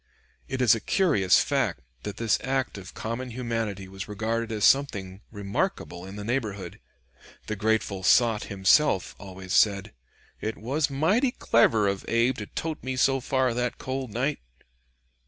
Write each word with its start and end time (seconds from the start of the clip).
It 0.47 0.63
is 0.63 0.73
a 0.73 0.79
curious 0.79 1.43
fact 1.43 1.81
that 2.01 2.17
this 2.17 2.39
act 2.41 2.75
of 2.79 2.95
common 2.95 3.29
humanity 3.29 3.87
was 3.87 4.07
regarded 4.07 4.51
as 4.51 4.65
something 4.65 5.21
remarkable 5.29 6.07
in 6.07 6.15
the 6.15 6.23
neighborhood; 6.23 6.79
the 7.45 7.55
grateful 7.55 8.01
sot 8.01 8.45
himself 8.45 9.13
always 9.19 9.53
said 9.53 9.93
"it 10.39 10.57
was 10.57 10.89
mighty 10.89 11.29
clever 11.29 11.87
of 11.87 12.03
Abe 12.07 12.35
to 12.39 12.47
tote 12.47 12.81
me 12.83 12.95
so 12.95 13.19
far 13.19 13.53
that 13.53 13.77
cold 13.77 14.09
night." 14.09 14.39